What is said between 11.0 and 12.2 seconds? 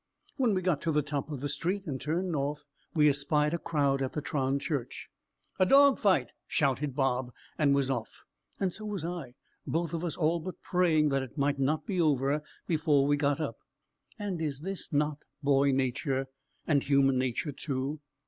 that it might not be